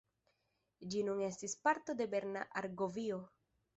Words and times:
Ĝi 0.93 1.03
nun 1.09 1.21
estis 1.27 1.55
parto 1.67 1.97
de 2.01 2.09
Berna 2.15 2.47
Argovio. 2.63 3.21